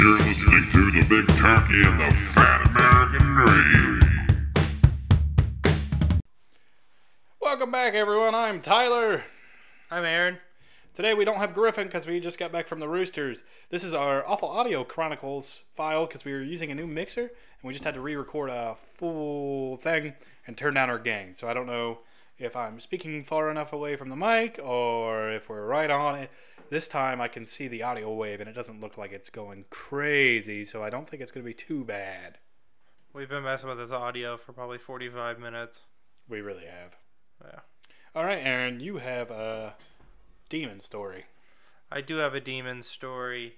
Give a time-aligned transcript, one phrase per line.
[0.00, 4.00] You're listening to the Big Turkey and the Fat American Dream.
[7.38, 8.34] Welcome back, everyone.
[8.34, 9.24] I'm Tyler.
[9.90, 10.38] I'm Aaron.
[10.96, 13.42] Today we don't have Griffin because we just got back from the Roosters.
[13.68, 17.30] This is our Awful Audio Chronicles file because we were using a new mixer and
[17.62, 20.14] we just had to re-record a full thing
[20.46, 21.34] and turn down our gain.
[21.34, 21.98] So I don't know
[22.38, 26.30] if I'm speaking far enough away from the mic or if we're right on it.
[26.70, 29.64] This time I can see the audio wave and it doesn't look like it's going
[29.70, 32.38] crazy, so I don't think it's going to be too bad.
[33.12, 35.80] We've been messing with this audio for probably 45 minutes.
[36.28, 36.94] We really have.
[37.44, 37.60] Yeah.
[38.14, 39.74] All right, Aaron, you have a
[40.48, 41.24] demon story.
[41.90, 43.54] I do have a demon story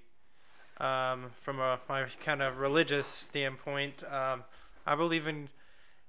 [0.78, 4.04] um, from a, my kind of religious standpoint.
[4.10, 4.44] Um,
[4.86, 5.50] I believe in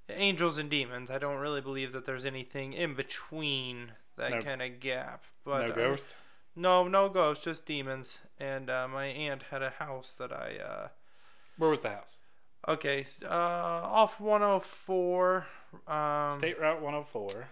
[0.08, 1.10] angels and demons.
[1.10, 5.24] I don't really believe that there's anything in between that No- kind of gap.
[5.44, 6.14] But no uh, ghost?
[6.56, 8.18] No, no ghosts, just demons.
[8.38, 10.56] And uh, my aunt had a house that I.
[10.64, 10.88] Uh,
[11.58, 12.18] Where was the house?
[12.66, 15.46] okay, uh, off 104.
[15.86, 17.20] Um, State Route 104.
[17.22, 17.44] All right.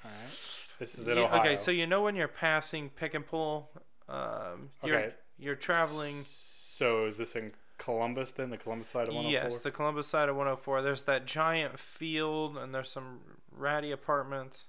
[0.79, 1.41] This is in Ohio.
[1.41, 3.71] Okay, so you know when you're passing pick and pull,
[4.09, 5.15] um, you're, Okay.
[5.39, 6.25] you're traveling.
[6.27, 8.51] So is this in Columbus then?
[8.51, 9.51] The Columbus side of 104?
[9.51, 10.83] Yes, the Columbus side of 104.
[10.83, 14.65] There's that giant field, and there's some ratty apartments.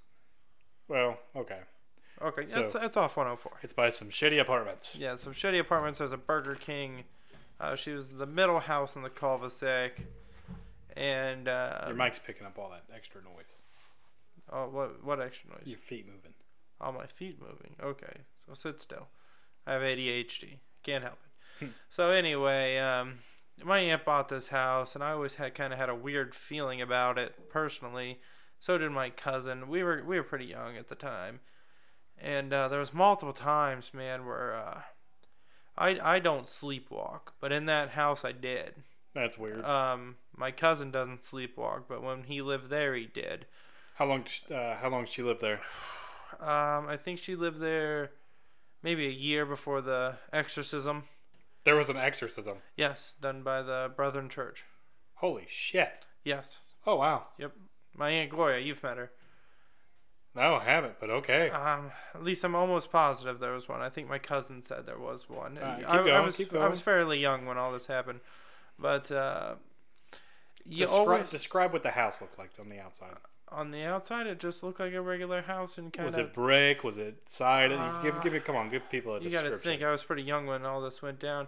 [0.87, 1.59] Well, okay.
[2.23, 3.59] Okay, So- that's that's off 104.
[3.63, 4.95] It's by some shitty apartments.
[4.95, 5.99] Yeah, some shitty apartments.
[5.99, 7.03] There's a Burger King.
[7.59, 10.01] Uh, she was the middle house in the cul-de-sac,
[10.95, 13.55] and uh, Your mic's picking up all that extra noise.
[14.51, 15.65] oh, what what extra noise?
[15.65, 16.33] Your feet moving.
[16.81, 17.75] All my feet moving.
[17.81, 19.07] Okay, so sit still.
[19.65, 20.57] I have ADHD.
[20.83, 21.19] Can't help
[21.59, 21.65] Hmm.
[21.65, 21.71] it.
[21.89, 23.19] so anyway, um,
[23.63, 26.81] my aunt bought this house, and I always had kind of had a weird feeling
[26.81, 28.19] about it personally.
[28.59, 29.67] So did my cousin.
[29.67, 31.39] We were we were pretty young at the time,
[32.21, 34.81] and uh, there was multiple times, man, where uh,
[35.77, 38.75] I I don't sleepwalk, but in that house I did.
[39.13, 39.63] That's weird.
[39.63, 43.45] Um, my cousin doesn't sleepwalk, but when he lived there, he did.
[43.95, 44.23] how long?
[44.25, 45.61] sh- Uh, how long did she live there?
[46.39, 48.09] Um, I think she lived there
[48.81, 51.03] maybe a year before the exorcism.
[51.63, 52.57] There was an exorcism.
[52.75, 54.63] Yes, done by the Brethren Church.
[55.15, 56.05] Holy shit!
[56.23, 56.57] Yes.
[56.87, 57.27] Oh wow.
[57.37, 57.53] Yep.
[57.95, 59.11] My Aunt Gloria, you've met her.
[60.35, 60.99] No, I haven't.
[60.99, 61.49] But okay.
[61.51, 63.81] Um, at least I'm almost positive there was one.
[63.81, 65.57] I think my cousin said there was one.
[65.57, 68.19] Alright, keep I, I going, was keep I was fairly young when all this happened,
[68.79, 69.55] but uh,
[70.65, 73.13] you describe, always describe what the house looked like on the outside.
[73.49, 76.27] on the outside it just looked like a regular house and kind Was of.
[76.27, 76.83] it brick?
[76.83, 77.77] Was it sided?
[78.01, 78.43] give, Uh, give it.
[78.45, 79.51] Come on, give people a You description.
[79.51, 79.83] got to think.
[79.83, 81.47] I was pretty young when all this went down.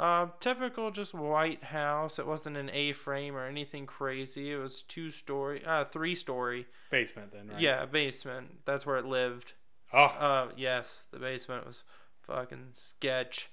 [0.00, 2.18] Uh, typical, just white house.
[2.18, 4.50] It wasn't an A-frame or anything crazy.
[4.50, 6.66] It was two story, uh, three story.
[6.90, 7.60] Basement then, right?
[7.60, 8.64] Yeah, basement.
[8.64, 9.52] That's where it lived.
[9.92, 11.84] Oh, Uh, yes, the basement was
[12.22, 13.50] fucking sketch.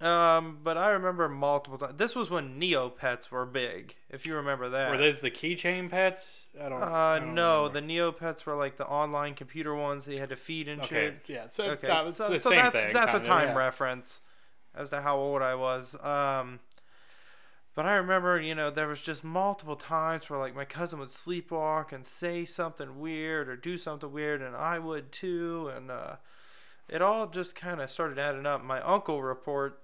[0.00, 1.94] Um, but I remember multiple times.
[1.98, 4.90] This was when Neopets were big, if you remember that.
[4.90, 6.46] were those the keychain pets?
[6.60, 6.82] I don't.
[6.82, 7.80] Uh, I don't no, remember.
[7.80, 11.06] the Neopets were like the online computer ones that you had to feed and Okay,
[11.06, 11.22] shit.
[11.26, 11.46] yeah.
[11.48, 12.92] So Okay, that- it's so, the so same that- thing.
[12.92, 13.54] that's a time yeah.
[13.56, 14.20] reference
[14.78, 15.94] as to how old I was.
[16.00, 16.60] Um,
[17.74, 21.10] but I remember, you know, there was just multiple times where like my cousin would
[21.10, 26.16] sleepwalk and say something weird or do something weird, and I would too, and uh,
[26.88, 28.64] it all just kind of started adding up.
[28.64, 29.80] My uncle report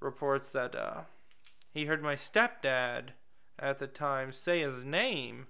[0.00, 1.02] reports that uh,
[1.72, 3.10] he heard my stepdad
[3.58, 5.46] at the time say his name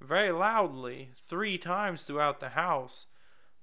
[0.00, 3.06] very loudly three times throughout the house.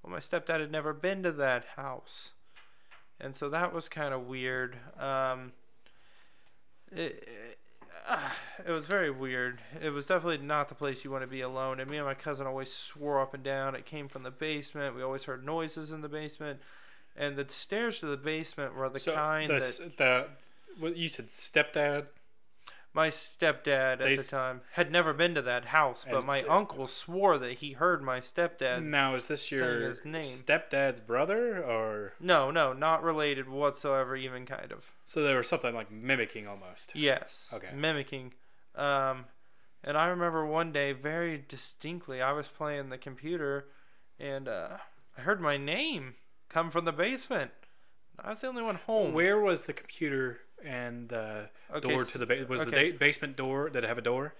[0.02, 2.32] Well, my stepdad had never been to that house,
[3.22, 4.78] and so that was kind of weird.
[5.00, 5.54] Um,
[6.92, 7.58] it, it,
[8.68, 9.62] it was very weird.
[9.82, 11.80] It was definitely not the place you want to be alone.
[11.80, 14.96] And me and my cousin always swore up and down it came from the basement.
[14.96, 16.59] We always heard noises in the basement,
[17.16, 20.26] and the stairs to the basement were the so kind the, that the
[20.80, 22.08] what you said stepdad.
[22.94, 26.88] My stepdad They at the time had never been to that house, but my uncle
[26.88, 28.84] swore that he heard my stepdad.
[28.84, 30.25] now is this your his name.
[30.25, 34.85] stepdad's brother or No, no, not related whatsoever, even kind of.
[35.07, 36.91] so there was something like mimicking almost.
[36.93, 37.49] Yes.
[37.53, 37.70] Okay.
[37.73, 38.34] Mimicking.
[38.76, 39.26] Um,
[39.84, 43.67] and I remember one day very distinctly, I was playing the computer,
[44.20, 44.78] and uh,
[45.17, 46.16] I heard my name
[46.49, 47.52] come from the basement.
[48.20, 49.14] I was the only one home.
[49.14, 52.91] Where was the computer and the Okay, door to the ba- was the okay.
[52.91, 53.69] da- basement door?
[53.69, 54.34] Did it have a door?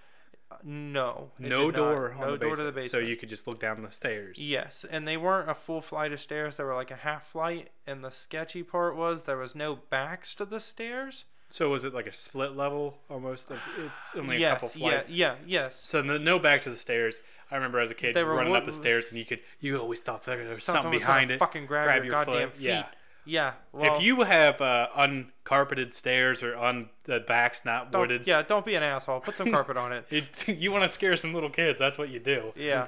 [0.50, 1.30] Uh, No.
[1.38, 2.90] No door on No the door to the basement.
[2.90, 4.38] so you could just look down the stairs.
[4.38, 6.56] Yes, and they weren't a full flight of stairs.
[6.56, 10.34] They were like a half flight, and the sketchy part was there was no backs
[10.36, 11.24] to the stairs.
[11.50, 13.50] So was it like a split level almost?
[13.50, 15.08] Of, it's only a couple flights.
[15.10, 15.82] yeah, yeah, yes.
[15.86, 17.18] So no, no back to the stairs.
[17.50, 19.76] I remember as a kid They were running up the stairs and you could you
[19.78, 21.38] always thought there was Something something, was behind it.
[21.38, 22.62] fucking grab, your, goddamn feet.
[22.62, 22.86] Yeah.
[23.24, 23.52] Yeah.
[23.72, 28.64] Well, if you have uh, uncarpeted stairs or on the backs not wooded, yeah, don't
[28.64, 29.20] be an asshole.
[29.20, 30.06] Put some carpet on it.
[30.10, 31.78] it, you want to scare some little kids.
[31.78, 32.52] That's what you do.
[32.56, 32.86] Yeah.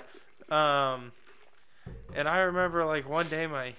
[0.51, 1.13] Um,
[2.15, 3.75] and I remember like one day my,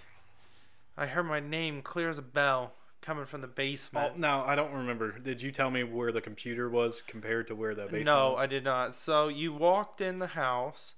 [0.97, 4.17] I heard my name clear as a bell coming from the Oh, basement.
[4.17, 5.11] no, I don't remember.
[5.19, 8.07] Did you tell me where the computer was compared to where the basement was?
[8.07, 8.41] no, was?
[8.41, 8.95] I did not.
[8.95, 10.93] So you walked in the house,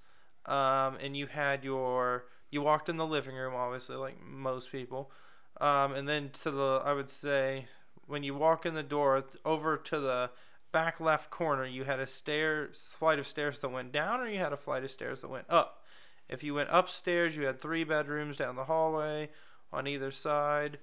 [0.45, 5.11] um, and you had your you walked in the living room, obviously, like most people,
[5.59, 7.67] um, and then to the I would say
[8.07, 10.29] when you walk in the door over to the
[10.71, 14.39] back left corner, you had a stair, flight of stairs that went down, or you
[14.39, 15.83] had a flight of stairs that went up.
[16.29, 19.29] If you went upstairs, you had three bedrooms down the hallway
[19.71, 20.79] on either side.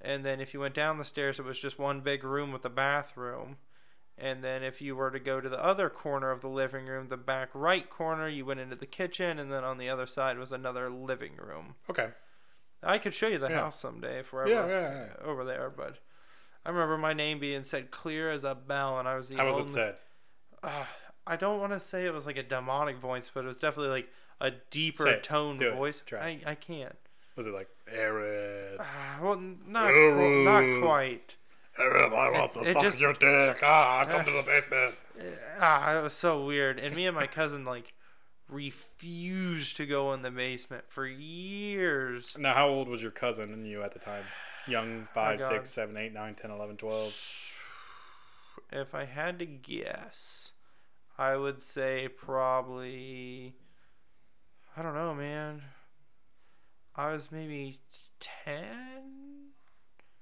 [0.00, 2.64] And then if you went down the stairs, it was just one big room with
[2.64, 3.58] a bathroom.
[4.18, 7.08] And then if you were to go to the other corner of the living room,
[7.08, 10.38] the back right corner, you went into the kitchen, and then on the other side
[10.38, 11.76] was another living room.
[11.88, 12.08] Okay.
[12.82, 13.60] I could show you the Yeah.
[13.60, 15.98] house someday if we're Yeah, yeah, over there, but
[16.64, 19.46] I remember my name being said clear as a bell, and I was the How
[19.46, 19.68] was only.
[19.68, 19.96] it said?
[20.62, 20.84] Uh,
[21.26, 23.90] I don't want to say it was like a demonic voice, but it was definitely
[23.90, 24.08] like
[24.40, 26.02] a deeper tone voice.
[26.12, 26.96] I, I can't.
[27.36, 28.78] Was it like Aaron?
[28.80, 28.84] Uh,
[29.22, 29.36] well,
[29.66, 30.44] not Aaron.
[30.44, 31.36] not quite.
[31.78, 33.60] Aaron, I want to it suck just- your dick.
[33.62, 34.94] Ah, come to the basement.
[35.60, 36.78] Ah, it was so weird.
[36.78, 37.94] And me and my cousin like
[38.48, 42.34] refused to go in the basement for years.
[42.38, 44.24] Now, how old was your cousin and you at the time?
[44.66, 47.14] Young, five, six, seven, eight, nine, ten, eleven, twelve.
[48.70, 50.52] If I had to guess,
[51.18, 53.54] I would say probably
[54.74, 55.62] I don't know, man.
[56.96, 57.80] I was maybe
[58.44, 59.31] 10.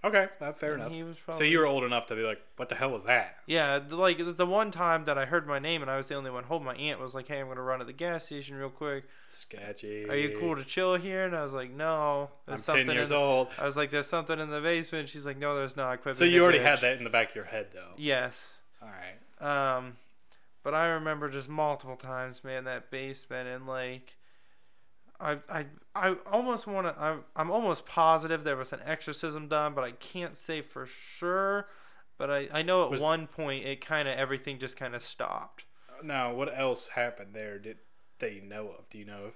[0.02, 0.92] Okay, uh, fair and enough.
[0.92, 3.36] He was So you were old enough to be like, what the hell was that?
[3.46, 6.30] Yeah, like the one time that I heard my name and I was the only
[6.30, 8.70] one home, my aunt was like, "Hey, I'm gonna run to the gas station real
[8.70, 9.04] quick.
[9.26, 10.08] Sketchy.
[10.08, 13.10] Are you cool to chill here?" And I was like, "No, I'm there's 10 years
[13.10, 13.48] in." old.
[13.58, 16.24] I was like, "There's something in the basement." She's like, "No, there's not." Quit So
[16.24, 17.92] you already had that in the back of your head, though.
[17.96, 18.52] Yes.
[18.82, 19.76] All right.
[19.76, 19.96] Um,
[20.62, 24.14] but I remember just multiple times, man, that basement and like,
[25.20, 27.00] I I I almost want to.
[27.00, 31.68] I'm I'm almost positive there was an exorcism done, but I can't say for sure.
[32.18, 35.04] But I I know at Was- one point it kind of everything just kind of
[35.04, 35.64] stopped.
[36.02, 37.58] Now, what else happened there?
[37.58, 37.78] Did
[38.18, 38.88] they know of?
[38.88, 39.34] Do you know of?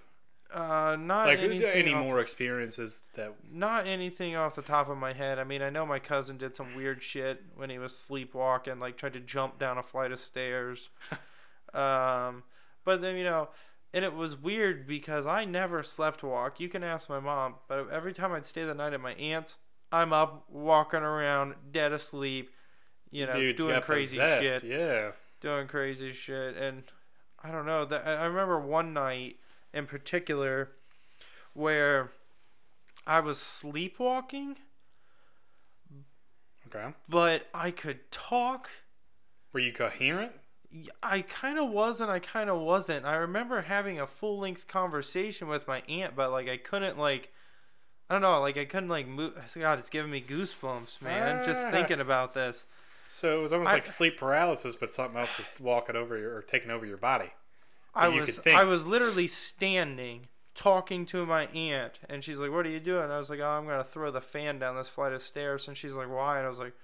[0.54, 3.34] Uh, not Like anything any more experiences that?
[3.50, 5.38] Not anything off the top of my head.
[5.40, 8.96] I mean, I know my cousin did some weird shit when he was sleepwalking, like
[8.96, 10.90] tried to jump down a flight of stairs.
[11.75, 12.44] um,
[12.84, 13.48] but then you know,
[13.94, 16.61] and it was weird because I never slept walk.
[16.61, 19.55] You can ask my mom, but every time I'd stay the night at my aunt's,
[19.93, 22.50] I'm up walking around, dead asleep,
[23.11, 25.12] you know, Dudes doing crazy possessed, shit Yeah.
[25.41, 26.82] doing crazy shit and
[27.43, 29.37] i don't know that i I remember one night
[29.75, 30.70] in particular
[31.52, 32.11] where
[33.06, 34.56] i was sleepwalking
[36.67, 36.94] Okay.
[37.08, 38.70] but i could talk
[39.52, 40.32] Were you coherent?
[41.03, 45.47] I kind of was and i kind of wasn't i remember having a full-length conversation
[45.49, 47.32] with my aunt but like i couldn't like
[48.11, 51.61] i don't know like i couldn't like move god it's giving me goosebumps man just
[51.61, 51.71] Ah.
[51.71, 52.67] thinking about this
[53.09, 56.35] So it was almost I- like sleep paralysis, but something else was walking over your
[56.37, 57.31] or taking over your body.
[57.94, 58.41] I you was.
[58.47, 60.26] I was literally standing
[60.56, 63.11] talking to my aunt and she's like, What are you doing?
[63.12, 65.76] I was like, Oh, I'm gonna throw the fan down this flight of stairs and
[65.76, 66.38] she's like, Why?
[66.38, 66.75] And I was like,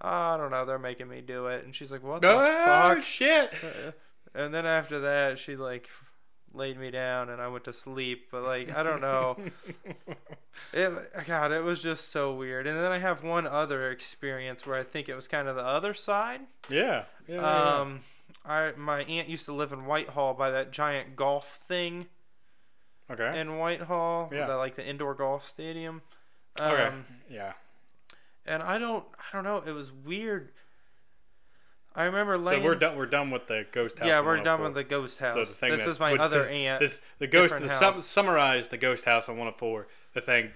[0.00, 3.02] I don't know, they're making me do it and she's like, What the oh fuck?
[3.02, 3.52] shit!
[4.34, 5.88] And then after that she like
[6.52, 8.28] laid me down and I went to sleep.
[8.30, 9.36] But like I don't know.
[10.72, 10.92] It
[11.26, 12.66] God, it was just so weird.
[12.66, 15.62] And then I have one other experience where I think it was kind of the
[15.64, 16.40] other side.
[16.68, 17.04] yeah.
[17.26, 17.34] Yeah.
[17.36, 17.80] yeah, yeah.
[17.80, 18.00] Um,
[18.44, 22.06] I my aunt used to live in Whitehall by that giant golf thing
[23.10, 23.38] okay.
[23.40, 24.46] in Whitehall, Yeah.
[24.46, 26.02] the, like the indoor golf stadium.
[26.60, 26.94] Um, okay.
[27.30, 27.52] Yeah.
[28.48, 29.62] And I don't, I don't know.
[29.66, 30.50] It was weird.
[31.94, 32.62] I remember So laying.
[32.62, 32.96] we're done.
[32.96, 34.06] We're done with the ghost house.
[34.08, 35.34] yeah, we're done with the ghost house.
[35.34, 36.80] So the thing this that is my other this, aunt.
[36.80, 37.58] This the ghost.
[37.58, 39.88] The sum, summarize the ghost house on 104.
[40.14, 40.50] The thing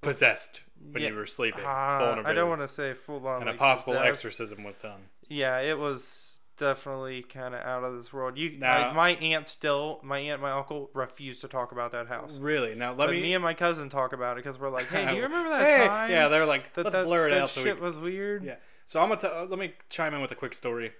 [0.00, 0.62] possessed
[0.92, 1.64] when Yeah, you were sleeping.
[1.64, 3.42] Uh, I don't want to say full on.
[3.42, 4.08] And a possible possessed.
[4.08, 5.00] exorcism was done.
[5.28, 8.36] Yeah, it was definitely kind of out of this world.
[8.38, 12.06] You, Now- I- my aunt still, my aunt, my uncle refuse to talk about that
[12.08, 12.36] house.
[12.36, 12.74] Really?
[12.74, 13.22] Now let But me.
[13.22, 15.62] me, and my cousin talk about it because we're like, hey, do you remember that
[15.64, 15.86] Hey!
[15.86, 16.10] time?
[16.10, 17.50] Yeah, they're like, that, let's that, blur it that out.
[17.50, 18.44] So shit we, was weird.
[18.44, 18.56] Yeah.
[18.86, 20.92] So I'm gonna t- uh, let me chime in with a quick story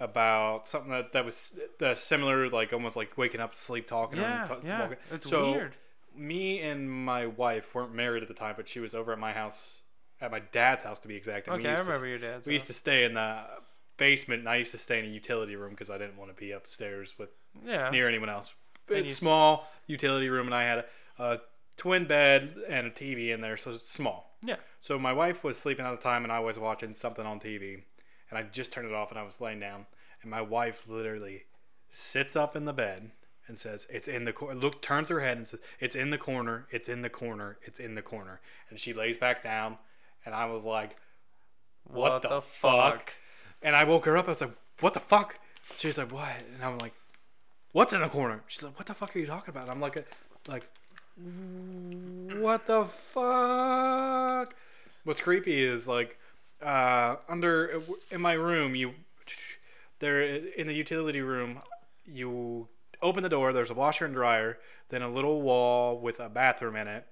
[0.00, 4.18] about something that that was uh, similar, like almost like waking up, sleep talking.
[4.20, 4.80] yeah, t- yeah.
[4.82, 4.96] walking.
[5.12, 5.74] It's So, weird.
[6.16, 9.32] Me and my wife weren't married at the time, but she was over at my
[9.32, 9.82] house,
[10.20, 11.46] at my dad's house to be exact.
[11.46, 12.46] and Okay, I to remember s- your dad's.
[12.46, 13.44] We used to stay in the
[13.98, 16.40] basement, and I used to stay in a utility room because I didn't want to
[16.40, 17.28] be upstairs with
[17.66, 17.90] yeah.
[17.90, 18.50] near anyone else.
[18.88, 20.84] And It's you small utility room, and I had a,
[21.22, 21.38] a
[21.76, 24.36] twin bed and a TV in there, so it's small.
[24.42, 24.56] Yeah.
[24.80, 27.82] So my wife was sleeping at the time, and I was watching something on TV,
[28.30, 29.86] and I just turned it off, and I was laying down,
[30.22, 31.44] and my wife literally
[31.90, 33.10] sits up in the bed
[33.46, 36.18] and says, "It's in the corner." Look, turns her head and says, "It's in the
[36.18, 36.66] corner.
[36.70, 37.58] It's in the corner.
[37.62, 38.40] It's in the corner."
[38.70, 39.78] And she lays back down,
[40.24, 40.96] and I was like,
[41.84, 43.12] "What, the, fuck?
[43.62, 44.26] And I woke her up.
[44.26, 45.36] I was like, "What the fuck?"
[45.76, 46.94] She's like, "What?" And I'm like,
[47.72, 49.80] "What's in the corner?" She's like, "What the fuck are you talking about?" And I'm
[49.80, 50.06] like,
[50.46, 50.68] "Like,
[52.40, 54.54] what the fuck?"
[55.04, 56.18] What's creepy is like,
[56.62, 58.94] uh, under in my room, you
[60.00, 61.60] there in the utility room,
[62.06, 62.68] you
[63.02, 63.52] open the door.
[63.52, 64.58] There's a washer and dryer,
[64.90, 67.06] then a little wall with a bathroom in it,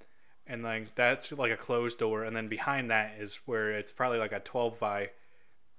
[0.46, 2.24] and like that's like a closed door.
[2.24, 5.10] And then behind that is where it's probably like a 12 by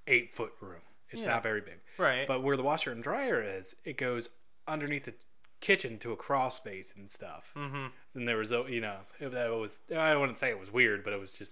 [0.07, 0.81] 8 foot room.
[1.09, 1.29] It's Yeah.
[1.29, 1.79] not very big.
[1.97, 2.27] Right.
[2.27, 4.29] But where the washer and dryer is, it goes
[4.67, 5.13] underneath the
[5.61, 7.51] kitchen to a crawl space and stuff.
[7.55, 7.87] mm-hmm.
[8.13, 11.13] And there was, you know, it, that was, I wouldn't say it was weird, but
[11.13, 11.51] it was just,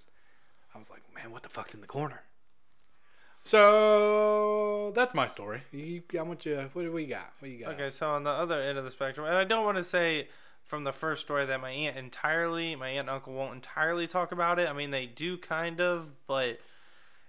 [0.73, 2.23] I was like, man, what the fuck's in the corner?
[3.43, 5.61] So that's my story.
[5.71, 7.31] You, I want you, what do we got?
[7.39, 7.75] What do you got?
[7.75, 10.27] Okay, so on the other end of the spectrum, and I don't want to say
[10.63, 14.31] from the first story that my aunt entirely, my aunt and uncle won't entirely talk
[14.31, 14.67] about it.
[14.67, 16.59] I mean, they do kind of, but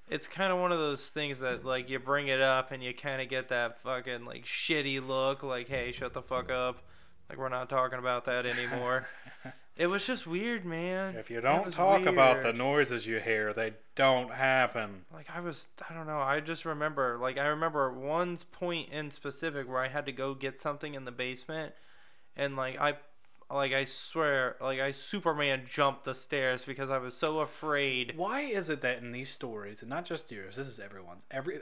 [0.09, 2.95] it's kind of one of those things that like you bring it up and you
[2.95, 6.79] kind of get that fucking like shitty look, like, hey, shut the fuck up,
[7.29, 9.07] like we're not talking about that anymore.
[9.77, 11.17] it was just weird, man.
[11.17, 15.05] If you don't talk about the noises you hear, they don't happen.
[15.13, 19.11] like I was I don't know I just remember like I remember one point in
[19.11, 21.73] specific where I had to go get something in the basement
[22.37, 22.95] and like I
[23.51, 28.41] like I swear like I Superman jumped the stairs because I was so afraid Why
[28.43, 31.61] is it that in these stories, and not just yours, this is everyone's, every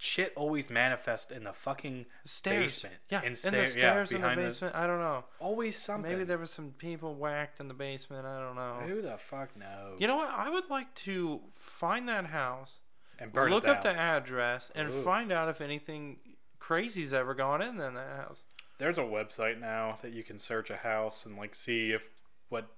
[0.00, 2.94] shit always manifests in the fucking stairs basement.
[3.10, 6.08] yeah in, in stair- the yeah, stairs in the basement I don't know always something.
[6.10, 9.56] maybe there was some people whacked in the basement I don't know Who the fuck
[9.56, 10.00] knows?
[10.00, 12.74] you know what I would like to find that house
[13.18, 15.02] and look up the address and Ooh.
[15.02, 16.18] find out if anything
[16.60, 18.42] crazy's ever gone in in that house
[18.78, 22.02] There's a website now that you can search a house and like see if
[22.48, 22.68] what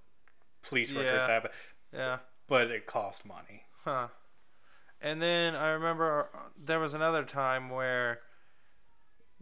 [0.63, 1.29] police records Yeah.
[1.29, 1.47] have,
[1.93, 2.17] yeah
[2.49, 3.63] but it costs money.
[3.85, 4.09] Huh.
[5.01, 8.19] And then I remember uh, there was another time where,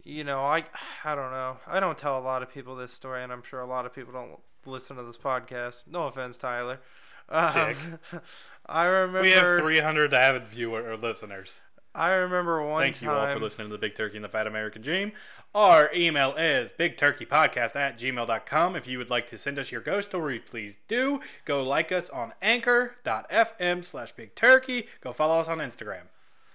[0.03, 0.63] you know, I
[1.03, 1.57] I don't know.
[1.67, 3.93] I don't tell a lot of people this story, and I'm sure a lot of
[3.93, 5.87] people don't listen to this podcast.
[5.87, 6.79] No offense, Tyler.
[7.27, 7.75] Um,
[8.67, 9.21] I remember.
[9.21, 11.59] We have 300 avid viewer or listeners.
[11.95, 13.09] I remember one Thank time.
[13.09, 15.11] you all for listening to the Big Turkey and the Fat American Dream.
[15.55, 18.75] Our email is bigturkeypodcast at gmail.com.
[18.75, 21.21] If you would like to send us your ghost story, please do.
[21.45, 24.87] Go like us on anchor.fm slash big turkey.
[25.01, 26.03] Go follow us on Instagram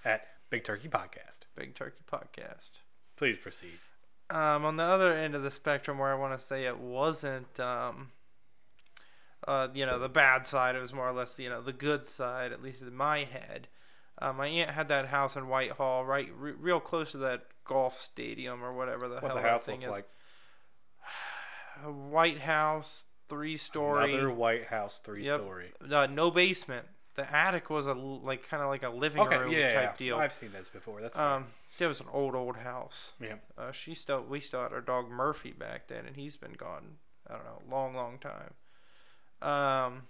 [0.05, 1.41] at Big Turkey Podcast.
[1.57, 2.79] Big Turkey Podcast.
[3.17, 3.81] Please proceed.
[4.31, 7.59] Um, on the other end of the spectrum, where I want to say it wasn't,
[7.59, 8.13] um,
[9.49, 10.77] uh, you know, the bad side.
[10.77, 13.67] It was more or less, you know, the good side, at least in my head.
[14.23, 17.99] Uh, my aunt had that house in Whitehall, right, re- real close to that golf
[18.01, 19.91] stadium or whatever the hell the that house thing is.
[19.91, 20.07] like?
[21.85, 24.13] A White House, three story.
[24.15, 25.41] Another White House three Yep.
[25.41, 25.73] story.
[25.91, 26.87] Uh, no basement.
[27.17, 29.97] The attic was a like kind of like a living Okay, room yeah, type yeah,
[29.97, 30.17] deal.
[30.19, 31.01] I've seen this before.
[31.01, 31.17] That's.
[31.17, 31.47] Um,
[31.79, 33.13] it was an old old house.
[33.21, 33.35] Yeah.
[33.59, 36.97] Uh, she still we still had our dog Murphy back then, and he's been gone.
[37.29, 38.55] I don't know, long long time.
[39.43, 40.03] Um,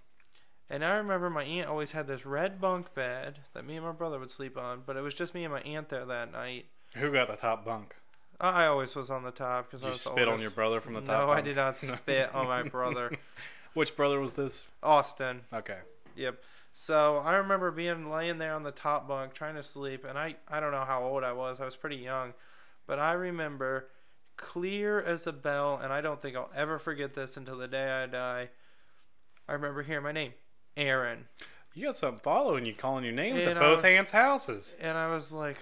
[0.71, 3.93] and I remember my aunt always had this red bunk bed that me and my
[3.93, 6.67] brother would sleep on, but it was just me and my aunt there that night.
[6.95, 7.95] Who got the top bunk?
[8.41, 10.81] I always was on the top because I you was the spit on your brother
[10.81, 11.27] from the top?
[11.27, 13.13] No, I did not spit on my brother,
[13.75, 14.65] Which brother was this?
[14.83, 15.41] Austin.
[15.53, 15.79] Okay.
[16.17, 16.43] Yep.
[16.73, 20.35] So I remember being laying there on the top bunk trying to sleep, and I
[20.49, 21.61] I don't know how old I was.
[21.61, 22.35] I was pretty young,
[22.87, 23.89] but I remember
[24.37, 27.89] clear as a bell, and I don't think I'll ever forget this until the day
[27.91, 28.49] I die.
[29.49, 30.33] I remember hearing my name,
[30.77, 31.27] Aaron,
[31.75, 34.75] You got something following you calling your names And, at both aunts' houses.
[34.81, 35.59] and I was like,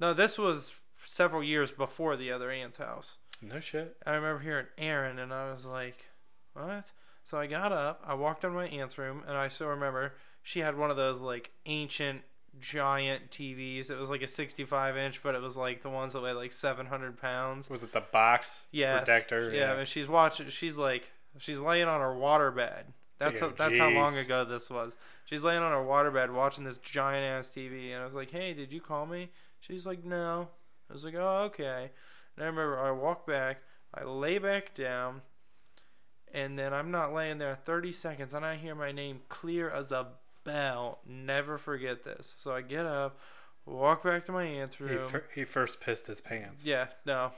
[0.00, 0.72] no, this was
[1.04, 3.16] several years before the other aunt's house.
[3.40, 3.96] No shit.
[4.06, 6.06] I remember hearing Aaron, and I was like,
[6.54, 6.84] what?
[7.24, 10.60] So I got up, I walked in my aunt's room, and I still remember she
[10.60, 12.22] had one of those like ancient
[12.60, 13.90] giant TVs.
[13.90, 16.52] It was like a 65 inch, but it was like the ones that weigh like
[16.52, 17.68] 700 pounds.
[17.70, 19.00] Was it the box Yes.
[19.04, 19.52] protector?
[19.52, 20.48] Yeah, and she's watching.
[20.48, 22.84] She's like, she's laying on her waterbed.
[23.18, 24.92] That's how, that's how long ago this was.
[25.26, 28.54] She's laying on her waterbed watching this giant ass TV, and I was like, "Hey,
[28.54, 29.30] did you call me?"
[29.68, 30.48] She's like, "No."
[30.90, 31.90] I was like, "Oh, okay."
[32.36, 33.58] And I remember I walk back,
[33.94, 35.22] I lay back down,
[36.32, 39.92] and then I'm not laying there 30 seconds, and I hear my name clear as
[39.92, 40.06] a
[40.44, 41.00] bell.
[41.06, 42.34] Never forget this.
[42.42, 43.18] So I get up,
[43.66, 46.64] walk back to my aunt's He, fir- he first pissed his pants.
[46.64, 47.32] Yeah, no.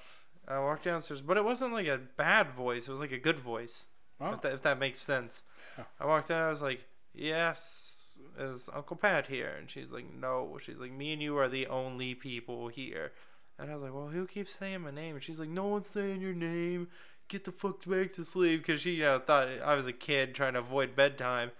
[0.46, 2.88] I walked downstairs, but it wasn't like a bad voice.
[2.88, 3.84] It was like a good voice.
[4.20, 4.32] Oh.
[4.32, 5.42] If, that, if that makes sense.
[5.78, 5.84] Yeah.
[6.00, 6.36] I walked in.
[6.36, 6.84] I was like,
[7.14, 7.99] "Yes,
[8.38, 11.66] is Uncle Pat here?" And she's like, "No." She's like, "Me and you are the
[11.66, 13.12] only people here."
[13.58, 15.88] And I was like, "Well, who keeps saying my name?" And she's like, "No one's
[15.88, 16.88] saying your name.
[17.28, 20.34] Get the fuck back to sleep." Because she, you know, thought I was a kid
[20.34, 21.50] trying to avoid bedtime.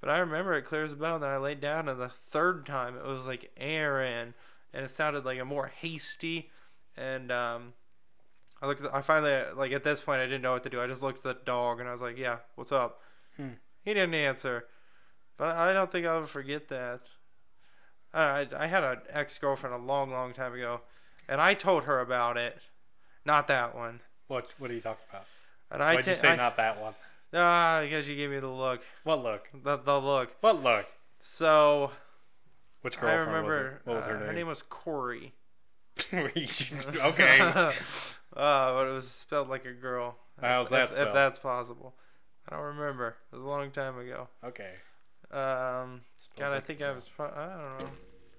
[0.00, 1.16] But I remember it clear as a bell.
[1.16, 4.34] And then I laid down, and the third time it was like Aaron,
[4.72, 6.50] and it sounded like a more hasty.
[6.96, 7.72] And um,
[8.60, 8.80] I looked.
[8.82, 10.80] At the, I finally like at this point I didn't know what to do.
[10.80, 13.00] I just looked at the dog, and I was like, "Yeah, what's up?"
[13.36, 13.54] Hmm.
[13.84, 14.66] He didn't answer,
[15.38, 17.00] but I don't think I'll ever forget that.
[18.12, 20.82] I, I, I had an ex girlfriend a long, long time ago,
[21.28, 22.58] and I told her about it.
[23.24, 24.00] Not that one.
[24.26, 25.24] What What are you talking about?
[25.70, 26.94] And I Why'd you ta- say I- not that one?
[27.34, 28.80] Ah, because you gave me the look.
[29.04, 29.48] What look?
[29.52, 30.30] The, the look.
[30.40, 30.86] What look?
[31.20, 31.90] So
[32.80, 33.80] Which I girlfriend remember was it?
[33.84, 34.26] What was uh, her name?
[34.26, 35.34] Her name was Corey.
[36.12, 37.40] okay.
[37.40, 37.72] uh,
[38.32, 40.16] but it was spelled like a girl.
[40.40, 41.94] How's if, that if that's possible.
[42.48, 43.16] I don't remember.
[43.30, 44.28] It was a long time ago.
[44.42, 44.70] Okay.
[45.30, 46.00] Um,
[46.38, 47.04] God, I think I was.
[47.14, 47.90] Pro- I don't know.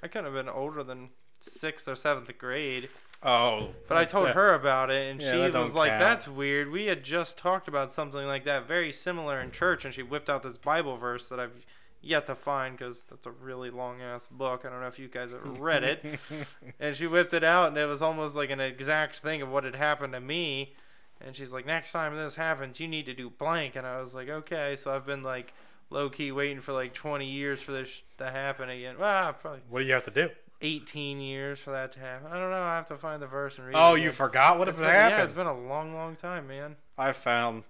[0.02, 2.90] I couldn't have been older than sixth or seventh grade.
[3.22, 3.70] Oh.
[3.88, 6.04] But I told that- her about it, and Yeah, she was like, count.
[6.04, 6.72] "That's weird.
[6.72, 10.30] We had just talked about something like that, very similar in church." And she whipped
[10.30, 11.66] out this Bible verse that I've
[12.02, 14.64] yet to find because that's a really long ass book.
[14.66, 16.06] I don't know if you guys have read it.
[16.80, 19.66] and she whipped it out, and it was almost like an exact thing of what
[19.66, 20.76] had happened to me.
[21.20, 24.14] And she's like, "Next time this happens, you need to do blank." And I was
[24.14, 25.54] like, "Okay." So I've been like
[25.90, 28.96] low key waiting for like 20 years for this to happen again.
[29.00, 30.30] Well, probably what do you have to do?
[30.62, 32.28] 18 years for that to happen.
[32.32, 32.62] I don't know.
[32.62, 34.00] I have to find the verse and read Oh, it.
[34.02, 34.16] you again.
[34.16, 35.12] forgot what if It's it been- happened?
[35.18, 36.76] Yeah, it's been a long, long time, man.
[36.98, 37.64] I found,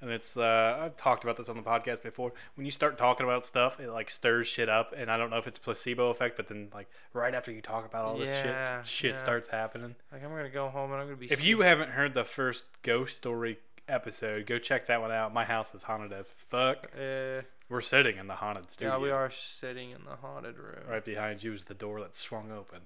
[0.00, 2.32] and it's uh, I've talked about this on the podcast before.
[2.54, 5.38] When you start talking about stuff, it like stirs shit up, and I don't know
[5.38, 8.82] if it's placebo effect, but then like right after you talk about all this Yeah,
[8.82, 9.20] shit, shit yeah.
[9.20, 9.96] starts happening.
[10.12, 11.26] Like I'm gonna go home and I'm gonna be.
[11.32, 13.58] If you haven't heard the first ghost story
[13.88, 15.34] episode, go check that one out.
[15.34, 16.86] My house is haunted as fuck.
[16.96, 18.94] uh, We're sitting in the haunted studio.
[18.94, 20.84] yeah, we are sitting in the haunted room.
[20.88, 22.80] Right behind you is the door that swung open.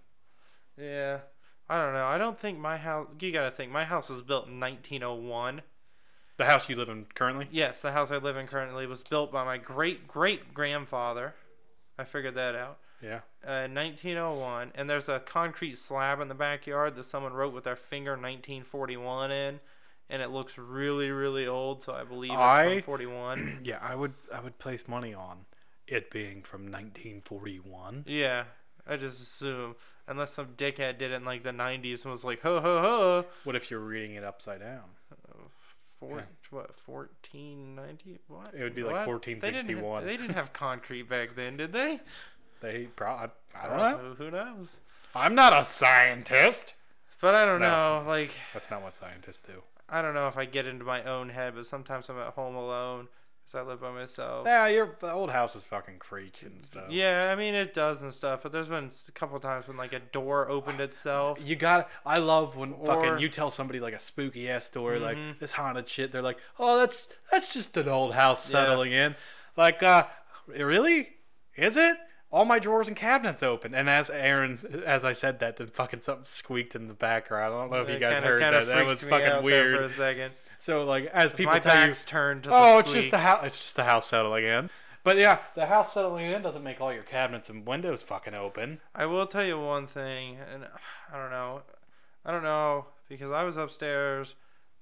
[0.77, 1.19] Yeah,
[1.69, 2.07] I don't know.
[2.07, 3.07] I don't think my house.
[3.21, 3.71] You gotta think.
[3.71, 5.63] My house was built in 1901.
[6.39, 7.47] The house you live in currently?
[7.53, 11.35] Yes, the house I live in currently was built by my great great grandfather.
[11.99, 12.79] I figured that out.
[13.03, 13.21] Yeah.
[13.47, 17.77] Uh, 1901, and there's a concrete slab in the backyard that someone wrote with their
[17.77, 19.61] finger 1941 in,
[20.13, 21.83] and it looks really, really old.
[21.83, 23.61] So I believe it's I- from 41.
[23.65, 25.39] Yeah, I would I would place money on
[25.89, 28.05] it being from 1941.
[28.07, 28.45] yeah,
[28.87, 29.75] I just assume
[30.09, 33.25] unless some dickhead did it in like the 90s and was like, ho ho ho.
[33.45, 34.83] What if you're reading it upside down?
[36.01, 36.25] Four, Yeah.
[36.51, 38.19] What 1490?
[38.29, 38.55] What?
[38.55, 39.23] It would be like What?
[39.23, 40.05] They didn't, 1461.
[40.07, 42.01] they didn't have concrete back then, did they?
[42.61, 43.99] They probably I don't Uh, know.
[43.99, 44.81] Who, who knows?
[45.15, 46.75] I'm not a scientist.
[47.21, 48.03] But I don't No.
[48.03, 48.09] know.
[48.09, 49.63] Like That's not what scientists do.
[49.89, 52.55] I don't know if I get into my own head, but sometimes I'm at home
[52.55, 53.09] alone
[53.45, 54.47] because I live by myself.
[54.47, 56.85] Yeah, your the old house is fucking creaky and stuff.
[56.91, 59.93] Yeah, I mean it does and stuff, but there's been a couple times when like
[59.93, 61.39] a door opened itself.
[61.43, 61.91] You got.
[62.07, 65.03] I love when Or- fucking you tell somebody like a spooky ass story, Mhm.
[65.03, 66.13] like this haunted shit.
[66.13, 68.65] They're like, oh, that's that's just an old house Yeah.
[68.65, 69.17] settling in.
[69.57, 70.05] Like, uh,
[70.47, 71.17] really?
[71.57, 71.97] Is it?
[72.33, 76.01] All my drawers and cabinets open, and as Aaron, as I said that, then fucking
[76.01, 77.55] something squeaked in the background.
[77.55, 78.75] I don't know if you guys kinda- heard kinda that.
[78.75, 79.77] That was fucking weird.
[79.79, 80.33] for a second.
[80.59, 83.45] So like, as people my tell you, turned to the oh, it's just the house.
[83.45, 84.71] It's just the house settling in.
[85.05, 88.81] But yeah, the house settling in doesn't make all your cabinets and windows fucking open.
[88.95, 90.65] I will tell you one thing, and
[91.13, 91.63] I don't know,
[92.25, 94.37] I don't know because I was upstairs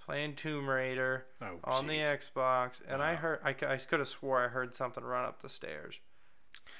[0.04, 1.98] playing Tomb Raider Oh, on the.
[1.98, 3.18] Xbox, and I Wow.
[3.20, 5.98] heard I, could have swore I heard something run up the stairs,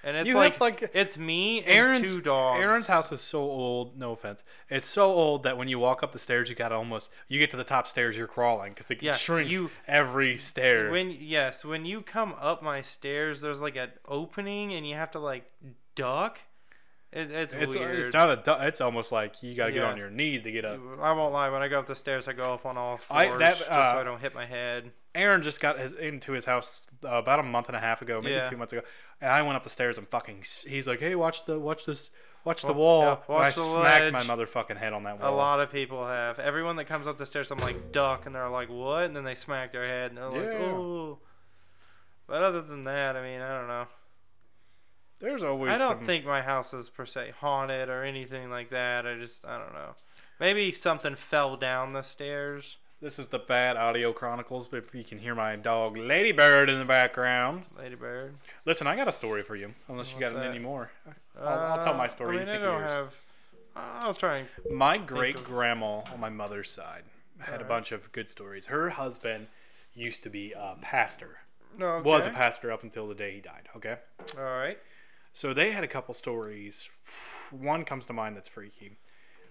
[0.04, 2.60] and it's You like, have, like- it's me and Aaron's two dogs.
[2.60, 3.98] Aaron's house is so old.
[3.98, 7.10] No offense, it's so old that when you walk up the stairs, you gotta almost
[7.28, 10.90] you get to the top stairs, you're crawling because it Yeah, shrinks you- every stair.
[10.90, 15.10] When yes, when you come up my stairs, there's like an opening, and you have
[15.12, 15.44] to like
[15.94, 16.38] duck.
[17.12, 17.99] It, it's, it's weird.
[17.99, 20.79] it's not a it's almost like you gotta get on your knees to get up.
[21.03, 21.51] I won't lie.
[21.51, 23.68] When I go up the stairs, I go up on all fours I- that, just
[23.70, 24.92] uh, so I don't hit my head.
[25.12, 28.20] Aaron just got his into his house uh, about a month and a half ago,
[28.23, 28.49] maybe Yeah.
[28.49, 28.83] two months ago,
[29.20, 30.44] and I went up the stairs and fucking.
[30.68, 32.11] He's like, "Hey, watch the watch this."
[32.42, 33.03] Watch the wall.
[33.03, 35.35] yeah, watch I smacked my motherfucking head on that wall.
[35.35, 36.38] A lot of people have.
[36.38, 39.03] Everyone that comes up the stairs, I'm like duck, and they're like what?
[39.05, 40.66] And then they smack their head, and they're like Yeah.
[40.68, 41.18] oh.
[42.27, 43.87] But other than that, I mean, I don't know.
[45.20, 45.74] There's always.
[45.74, 49.06] I don't some- think my house is per se haunted or anything like that.
[49.06, 49.94] I just, I don't know.
[50.38, 52.76] Maybe something fell down the stairs.
[53.02, 56.78] This is the bad audio chronicles, but if you can hear my dog Ladybird in
[56.78, 57.64] the background.
[57.78, 58.35] Ladybird.
[58.66, 60.50] Listen, I got a story for you, unless you What's got that?
[60.50, 60.90] any more.
[61.40, 62.92] I'll, I'll tell my Uh, story I mean, I don't years.
[62.92, 63.14] have.
[63.76, 67.04] I'll try My great grandma on my mother's side
[67.38, 68.66] had a bunch of good stories.
[68.66, 69.46] Her husband
[69.94, 71.38] used to be a pastor.
[71.78, 73.68] No, Was a pastor up until the day he died.
[73.76, 73.96] Okay.
[74.37, 74.78] All right.
[75.33, 76.88] So they had a couple stories.
[77.51, 78.97] One comes to mind that's freaky.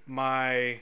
[0.05, 0.81] My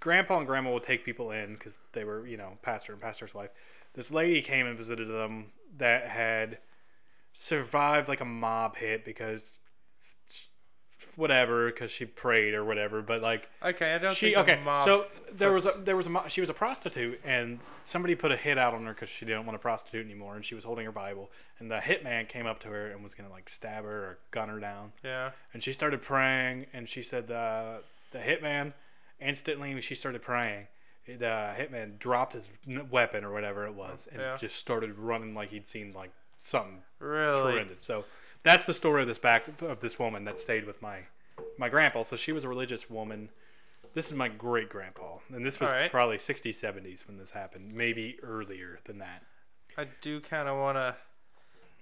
[0.00, 3.34] grandpa and grandma would take people in because they were, you know, pastor and pastor's
[3.34, 3.50] wife.
[3.94, 5.46] This lady came and visited them
[5.78, 6.58] that had
[7.32, 9.60] survived like a mob hit because
[11.20, 13.02] whatever, because she prayed or whatever.
[13.02, 14.60] But like Okay, I don't she okay.
[14.64, 18.14] mob so there was a there was a mo- she was a prostitute and somebody
[18.16, 20.54] put a hit out on her because she didn't want to prostitute anymore and she
[20.56, 21.30] was holding her Bible
[21.60, 24.48] and the hitman came up to her and was gonna like stab her or gun
[24.48, 25.30] her down Yeah.
[25.54, 28.72] and she started praying and she said the the hitman
[29.20, 30.66] instantly when she started praying
[31.06, 32.50] the hitman dropped his
[32.90, 34.36] weapon or whatever it was and Yeah.
[34.36, 37.52] just started running like he'd seen like something Really.
[37.52, 37.80] horrendous.
[37.82, 38.04] So
[38.42, 41.00] that's the story of this back of this woman that stayed with my
[41.58, 42.02] my grandpa.
[42.02, 43.30] So she was a religious woman.
[43.94, 45.90] This is my great grandpa, and this was Alright.
[45.90, 49.24] probably 60s, 70s when this happened, maybe earlier than that.
[49.76, 50.96] I do kind of want to.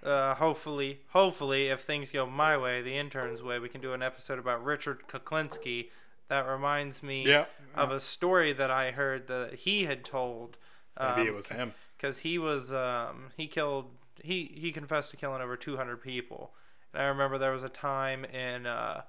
[0.09, 4.03] Uh, hopefully, hopefully, if things go my way, the intern's way, we can do an
[4.03, 5.89] episode about Richard Kuklinski.
[6.29, 10.57] That reminds me Yeah, of a story that I heard that he had told.
[10.99, 11.75] maybe it was him.
[11.97, 13.87] because he was um, he killed
[14.23, 16.53] he he confessed to killing over 200 people
[16.93, 19.03] and i remember there was a time in uh,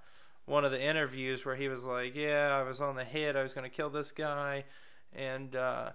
[0.46, 3.44] one of the interviews where he was like yeah i was on the hit i
[3.44, 4.64] was going to kill this guy
[5.16, 5.90] and uh,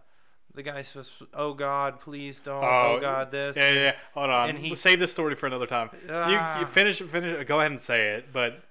[0.55, 3.93] the guy says oh god please don't oh, Oh, god this Yeah, yeah, yeah.
[4.15, 4.49] Hold on.
[4.51, 5.91] and he- we'll save this story for another time.
[6.05, 6.61] you, Ah.
[6.61, 7.47] you finish, finish.
[7.47, 8.33] Go ahead and say it.
[8.33, 8.63] But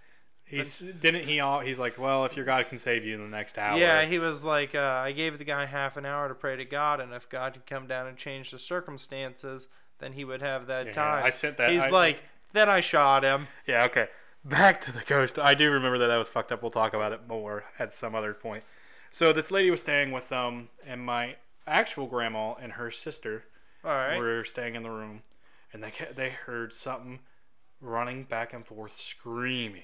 [0.46, 1.40] he's didn't he?
[1.42, 3.78] All he's like, well, if your God can save you in the next hour.
[3.78, 6.64] yeah he was like uh, i gave the guy half an hour to pray to
[6.66, 9.68] god and if god could come down and change the circumstances
[10.04, 11.70] then he would have that Yeah, time I sent that.
[11.70, 14.08] he's I- like then i shot him Yeah, okay.
[14.46, 15.40] Back to the ghost.
[15.40, 16.62] I do remember that that was fucked up.
[16.62, 18.66] We'll talk about it more at some other point.
[19.10, 23.46] So this lady was staying with them, and my actual grandma and her sister
[23.86, 25.22] all right were staying in the room,
[25.72, 27.20] and they they heard something
[27.80, 29.84] running back and forth, screaming.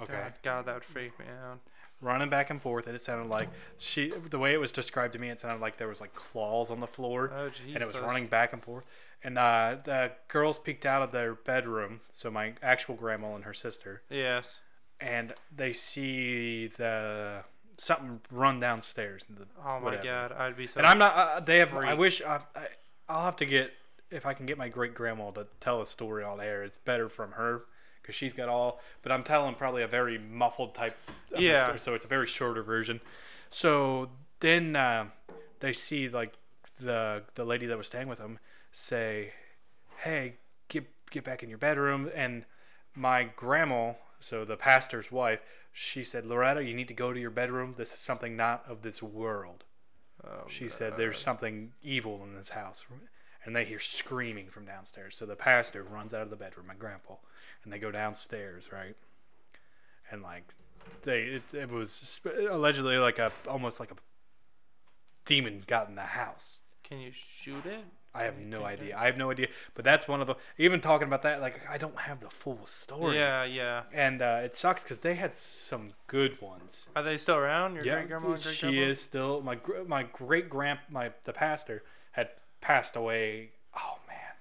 [0.00, 1.58] Okay, God, God, that would freak me out.
[2.00, 4.08] running back and forth, and it sounded like she.
[4.10, 6.80] The way it was described to me, it sounded like there was like claws on
[6.80, 8.84] the floor Oh, and it was running back and forth.
[9.26, 13.52] And uh, the girls peeked out of their bedroom, so my actual grandma and her
[13.54, 14.60] sister, Yes.
[15.00, 17.42] and they see the
[17.76, 19.24] something run downstairs.
[19.28, 20.04] The, Oh, my whatever.
[20.04, 20.30] God.
[20.32, 20.78] I'd be so.
[20.78, 21.16] And I'm not.
[21.16, 21.74] Uh, they have.
[21.74, 22.22] I wish.
[22.22, 22.68] I, I,
[23.08, 23.72] I'll have to get
[24.12, 26.62] if I can get my great grandma to tell a story on air.
[26.62, 27.62] It's better from her
[28.02, 28.78] because she's got all.
[29.02, 30.96] But I'm telling probably a very muffled type.
[31.32, 31.64] Of Yeah.
[31.64, 33.00] story, so it's a very shorter version.
[33.50, 34.08] So
[34.38, 35.06] then uh,
[35.58, 36.34] they see like
[36.78, 38.38] the the lady that was staying with them
[38.76, 39.32] say,
[39.96, 40.36] "Hey,
[40.68, 42.44] get get back in your bedroom." And
[42.94, 45.40] my grandma, so the pastor's wife,
[45.72, 47.74] she said, "Loretta, you need to go to your bedroom.
[47.76, 49.64] This is something not of this world."
[50.22, 52.84] Oh, She said, "There's something evil in this house,"
[53.44, 55.16] and they hear screaming from downstairs.
[55.16, 57.16] So the pastor runs out of the bedroom, my grandpa,
[57.64, 58.96] and they go downstairs, right?
[60.10, 60.54] And like,
[61.02, 63.96] they it, it was allegedly like a almost like a
[65.24, 66.62] demon got in the house.
[66.82, 67.84] Can you shoot it?
[68.16, 68.96] I have no idea.
[68.96, 69.48] I have no idea.
[69.74, 71.40] But that's one of the even talking about that.
[71.40, 73.16] Like, I don't have the full story.
[73.16, 73.82] Yeah, yeah.
[73.92, 76.86] And uh, it sucks because they had some good ones.
[76.96, 77.74] Are they still around?
[77.74, 81.32] Your Yeah, great grandma and great she is still my my great grand my the
[81.32, 82.28] pastor had
[82.60, 83.50] passed away.
[83.76, 84.34] Oh man,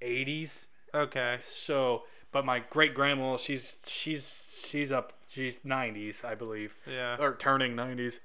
[0.00, 0.66] eighties.
[0.94, 1.38] Okay.
[1.42, 5.12] So, but my great grandma, she's she's she's up.
[5.28, 7.16] She's nineties, I believe, Yeah.
[7.20, 8.18] or turning nineties.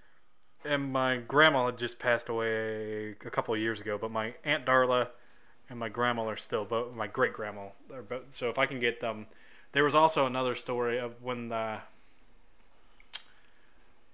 [0.65, 3.97] And my grandma had just passed away a couple of years ago.
[3.97, 5.09] But my aunt Darla
[5.69, 8.33] and my grandma are still, but my great grandma are both.
[8.35, 9.27] So if I can get them,
[9.73, 11.79] there was also another story of when the.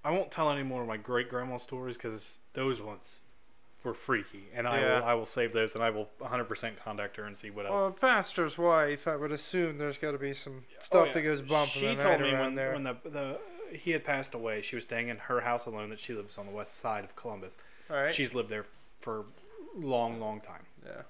[0.04, 3.20] I won't tell any more of my great grandma stories because those ones
[3.84, 5.00] were freaky, and I Yeah.
[5.00, 7.76] will I will save those, and I will 100% contact her and see what else.
[7.80, 11.14] Well, a pastor's wife, I would assume there's got to be some Oh, stuff yeah.
[11.14, 12.74] that goes bump She in the told night me around when, there.
[12.74, 13.40] when the, the
[13.74, 16.46] he had passed away, she was staying in her house alone that she lives on
[16.46, 17.54] the west side of Columbus.
[17.90, 18.14] All right.
[18.14, 18.66] She's lived there
[19.00, 19.26] for
[19.76, 20.64] long, long time.
[20.86, 21.02] yeah.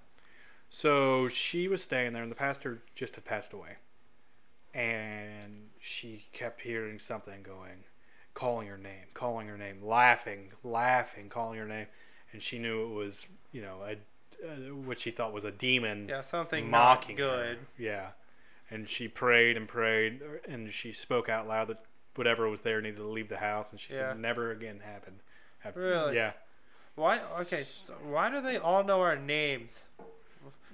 [0.69, 3.75] So she was staying there, and the pastor just had passed away.
[4.73, 7.83] And she kept hearing something going,
[8.33, 11.87] calling her name, calling her name, laughing, laughing, calling her name.
[12.31, 13.91] And she knew it was, you know, a,
[14.47, 17.37] uh, what she thought was a demon Yeah, something mocking not her.
[17.55, 17.57] good.
[17.77, 18.07] Yeah.
[18.69, 21.83] And she prayed and prayed, and she spoke out loud that
[22.15, 23.71] whatever was there needed to leave the house.
[23.71, 24.09] And she Yeah.
[24.11, 25.19] said, never again happened.
[25.59, 26.15] Hap- Really?
[26.15, 26.31] Yeah.
[26.95, 27.19] Why?
[27.41, 27.63] Okay.
[27.63, 29.79] So why do they all know our names?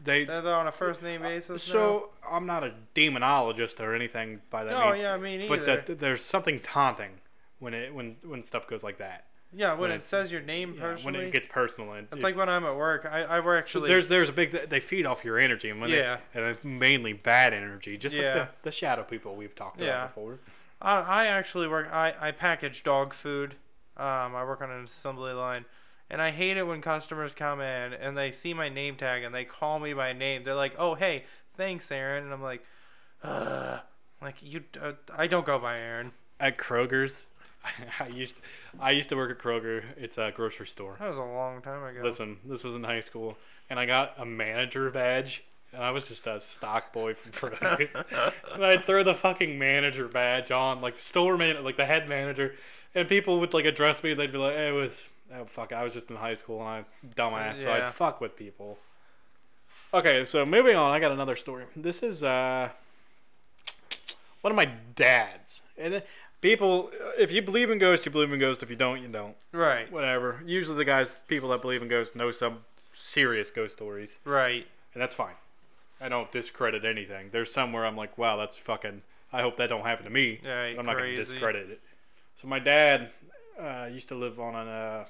[0.03, 0.25] They.
[0.25, 1.63] They're on a first name basis.
[1.63, 4.79] So I'm not a demonologist or anything by that now?
[4.79, 4.99] no, means.
[4.99, 5.55] yeah, me neither.
[5.57, 7.11] but that there's something taunting
[7.59, 9.25] when it when when stuff goes like that.
[9.53, 11.93] Yeah, when, When it says your name Yeah, when it gets personal.
[11.93, 13.07] And it's like when I'm at work.
[13.09, 13.89] I, I work So actually.
[13.89, 16.17] there's there's a big they feed off your energy and when Yeah.
[16.33, 18.35] they, and mainly bad energy just Yeah.
[18.39, 19.87] like the, the shadow people we've talked Yeah.
[19.87, 20.39] about before
[20.81, 21.89] I, I actually work.
[21.91, 23.55] I, I package dog food.
[23.95, 25.65] Um, I work on an assembly line,
[26.09, 29.33] and I hate it when customers come in and they see my name tag and
[29.33, 30.43] they call me by name.
[30.43, 31.23] They're like, "Oh, hey,
[31.55, 32.63] thanks, Aaron," and I'm like,
[33.23, 33.79] "Uh,
[34.21, 37.25] like you, uh, I don't go by Aaron." at Kroger's
[37.99, 38.35] I used
[38.79, 41.83] I used to work at Kroger it's a grocery store That was a long time
[41.83, 42.01] ago.
[42.03, 43.37] listen this was in high school
[43.69, 47.91] and I got a manager badge and I was just a stock boy from produce
[48.53, 52.07] and I'd throw the fucking manager badge on like the store man like the head
[52.09, 52.55] manager.
[52.95, 54.13] And people would like address me.
[54.13, 55.01] They'd be like hey, it was
[55.35, 57.87] oh fuck I was just in high school and I dumbass so Yeah.
[57.87, 58.77] I'd fuck with people.
[59.93, 61.65] Okay so moving on I got another story.
[61.75, 62.69] This is uh
[64.41, 65.61] one of my dads.
[65.77, 66.01] And
[66.41, 68.63] people if you believe in ghosts you believe in ghosts.
[68.63, 69.35] If you don't you don't.
[69.51, 69.91] Right.
[69.91, 70.41] whatever.
[70.45, 72.59] Usually the guys people that believe in ghosts know some
[72.93, 74.19] serious ghost stories.
[74.23, 74.65] Right.
[74.93, 75.35] and that's fine.
[75.99, 77.29] I don't discredit anything.
[77.31, 79.01] There's somewhere I'm like, wow, that's fucking.
[79.33, 80.39] I hope that don't happen to me.
[80.43, 81.23] Yeah, I'm not gonna crazy.
[81.23, 81.81] discredit it.
[82.41, 83.09] So my dad
[83.59, 85.05] uh, used to live on an, uh,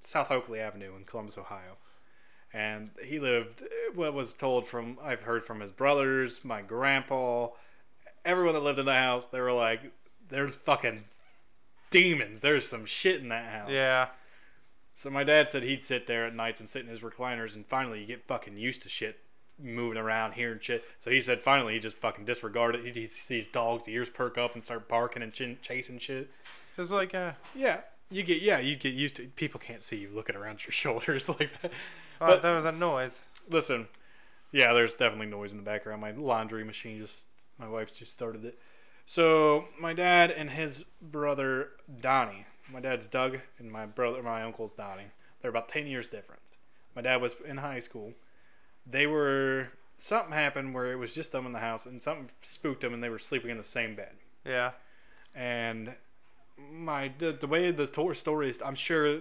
[0.00, 1.76] South Oakley Avenue in Columbus, Ohio,
[2.52, 3.62] and he lived.
[3.94, 7.48] What was told from I've heard from his brothers, my grandpa,
[8.24, 9.26] everyone that lived in the house.
[9.26, 9.92] They were like,
[10.28, 11.04] there's fucking
[11.90, 12.40] demons.
[12.40, 13.70] There's some shit in that house.
[13.70, 14.08] Yeah.
[14.94, 17.66] So my dad said he'd sit there at nights and sit in his recliners, and
[17.66, 19.20] finally you get fucking used to shit
[19.58, 20.84] moving around, hearing shit.
[20.98, 22.94] So he said finally he just fucking disregarded it.
[22.94, 26.30] He, he sees dogs' ears perk up and start barking and chin, chasing shit.
[26.76, 29.26] Just like uh, Yeah, you get yeah you get used to.
[29.28, 31.70] People can't see you looking around your shoulders like that.
[32.20, 33.18] oh, But- that was a noise.
[33.48, 33.88] Listen,
[34.52, 36.00] yeah, there's definitely noise in the background.
[36.00, 37.26] My laundry machine just,
[37.58, 38.58] my wife's just started it.
[39.06, 44.72] So my dad and his brother Donnie, my dad's Doug and my brother, my uncle's
[44.72, 45.10] Donnie.
[45.40, 46.52] They're about ten years difference.
[46.94, 48.12] My dad was in high school.
[48.86, 52.80] They were something happened where it was just them in the house, and something spooked
[52.80, 54.72] them, and they were sleeping in the same bed Yeah.
[55.34, 55.94] and
[56.58, 59.18] my the, the way the to- story is i'm sure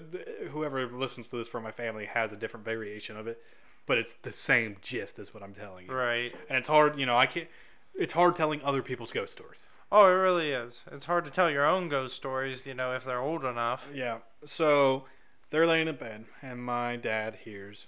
[0.52, 3.42] whoever listens to this from my family has a different variation of it
[3.88, 6.34] but it's the same gist as what i'm telling you Right.
[6.50, 7.48] and it's hard you know i can't
[7.96, 10.84] it's hard telling other people's ghost stories Oh, it really is.
[10.90, 13.86] It's hard to tell your own ghost stories, you know, if they're old enough.
[13.94, 15.04] yeah so
[15.50, 17.88] they're laying in bed and my dad hears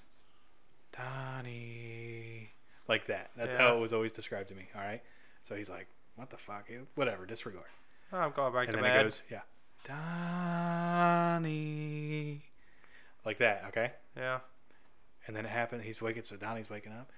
[0.95, 2.49] donnie
[2.87, 5.01] like that that's how it was always described to me all right
[5.43, 7.65] so he's like what the fuck whatever disregard
[8.11, 8.99] Oh, I'm going back and to then bed.
[8.99, 9.39] it goes, yeah,
[11.33, 12.41] Donnie,
[13.25, 13.93] like that, okay.
[14.15, 14.39] Yeah.
[15.25, 15.81] And then it happened.
[15.83, 17.09] He's waking, so Donnie's waking up.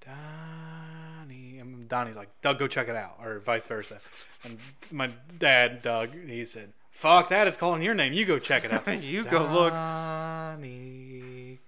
[0.00, 3.98] Donnie, and Donnie's like, Doug, go check it out, or vice versa.
[4.44, 4.58] And
[4.90, 7.46] my dad, Doug, he said, "Fuck that!
[7.48, 8.12] It's calling your name.
[8.14, 8.86] You go check it out.
[9.02, 9.72] You go look.
[9.72, 11.58] Donnie."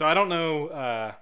[0.00, 0.68] So I don't know.
[0.68, 1.12] Uh,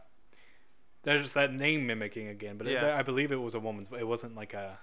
[1.02, 3.88] there's that name mimicking again, but it- I believe it was a woman's.
[3.90, 4.78] It wasn't like a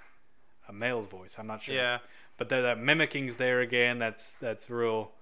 [0.67, 1.35] a male's voice.
[1.39, 1.99] I'm not sure Yeah.
[2.37, 3.97] but that, that mimicing's there again.
[3.97, 5.13] That's that's real.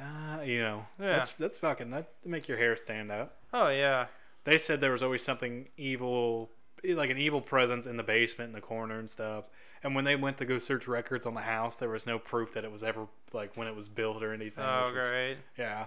[0.00, 1.06] Uh, you know, Yeah.
[1.16, 3.32] that's that's fucking that make your hair stand out.
[3.52, 4.06] Oh, yeah.
[4.42, 6.50] They said there was always something evil,
[6.82, 9.44] like an evil presence in the basement, in the corner, and stuff.
[9.84, 12.52] And when they went to go search records on the house, there was no proof
[12.54, 14.64] that it was ever like when it was built or anything.
[14.64, 15.36] Oh, which was- great.
[15.56, 15.86] Yeah,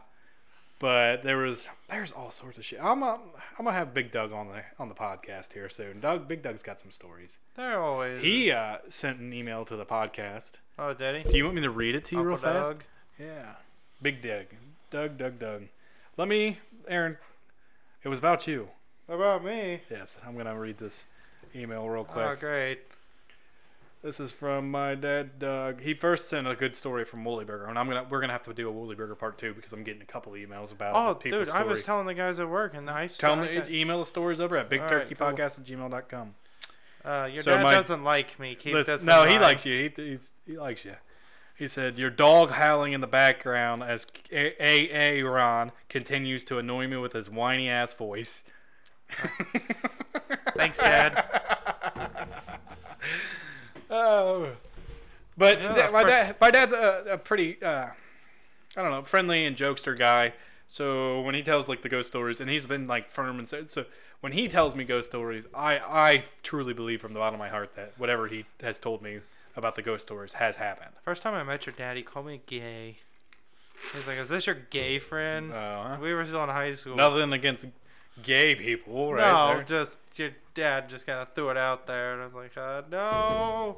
[0.80, 2.80] but there was there's all sorts of shit.
[2.82, 3.20] I'm a,
[3.58, 6.00] I'm gonna have Big Doug on the on the podcast here soon.
[6.00, 7.38] Doug, Big Doug's got some stories.
[7.56, 8.22] They're always.
[8.24, 10.54] He uh, sent an email to the podcast.
[10.78, 11.32] Oh, did he?
[11.32, 12.70] Do you want me to read it to you Uncle real fast?
[12.70, 12.84] Doug.
[13.20, 13.56] Yeah.
[14.02, 14.46] Big Doug.
[14.92, 15.64] Doug, Doug, Doug.
[16.18, 17.18] Let me, Aaron,
[18.04, 18.70] it was about you.
[19.08, 19.82] About me.
[19.90, 21.06] Yes, I'm going to read this
[21.56, 22.26] email real quick.
[22.26, 22.80] Oh, great.
[24.02, 25.82] This is from my dad, Doug.
[25.82, 28.44] He first sent a good story from Woolly Burger, and I'm gonna we're gonna have
[28.44, 31.20] to do a Woolly Burger part two because I'm getting a couple emails about Oh,
[31.22, 34.06] dude, I was telling the guys at work, and I Tell me, got- email the
[34.06, 36.34] stories over at All right, bigturkeypodcast at gmail.com.
[37.04, 38.56] Uh, your So dad my- doesn't like me.
[38.56, 39.04] Keep Listen, this.
[39.04, 39.92] no, he likes you.
[39.96, 40.96] He, he's, he likes you.
[41.58, 46.88] He said, Your dog howling in the background as A- A- Aaron continues to annoy
[46.88, 48.46] me with his whiny ass voice.
[50.56, 51.26] Thanks, Dad.
[54.00, 54.56] oh.
[55.38, 57.88] But Yeah, th- my, dad, my dad's a, a pretty, uh,
[58.76, 60.34] I don't know, friendly and jokester guy.
[60.68, 63.66] So when he tells like the ghost stories, and he's been like firm and so,
[63.68, 63.86] so
[64.22, 67.50] when he tells me ghost stories, I I truly believe from the bottom of my
[67.50, 69.22] heart that whatever he has told me
[69.56, 70.92] about the ghost stories has happened.
[71.04, 72.98] First time I met your dad, he called me gay.
[73.94, 76.96] He's like, "Is this your gay friend?" Uh, we were still in high school.
[76.96, 77.66] nothing against
[78.24, 79.32] gay people, right?
[79.32, 79.64] no, there.
[79.64, 82.82] just your dad just kind of threw it out there, and I was like, uh,
[82.90, 83.78] "No."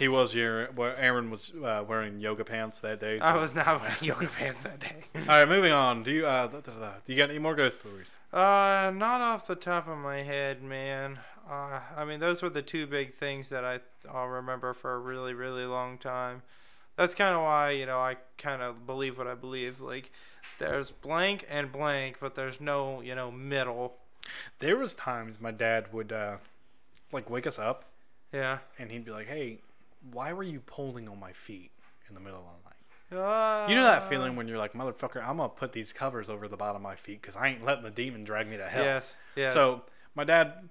[0.00, 0.70] He was your.
[0.72, 3.18] Well, Aaron was uh, wearing yoga pants that day.
[3.20, 3.26] So.
[3.26, 5.04] I was not wearing yoga pants that day.
[5.14, 6.02] All right, moving on.
[6.02, 8.16] Do you uh, do you got any more ghost stories?
[8.32, 11.18] Uh, not off the top of my head, man.
[11.50, 13.80] Uh, I mean, those were the two big things that I
[14.10, 16.40] I'll remember for a really really long time.
[16.96, 19.82] That's kind of why you know I kind of believe what I believe.
[19.82, 20.12] Like,
[20.58, 23.94] there's blank and blank, but there's no you know middle.
[24.58, 26.36] There was times my dad would uh,
[27.12, 27.84] like wake us up
[28.32, 28.58] Yeah.
[28.78, 29.58] and he'd be like, "Hey,
[30.12, 31.70] why were you pulling on my feet
[32.08, 32.76] in the middle of the night?"
[33.12, 36.46] Uh, You know that feeling when you're like, "Motherfucker, I'm gonna put these covers over
[36.48, 38.84] the bottom of my feet because I ain't letting the demon drag me to hell."
[38.84, 39.16] Yes.
[39.34, 39.52] Yes.
[39.52, 39.82] So
[40.14, 40.68] my dad,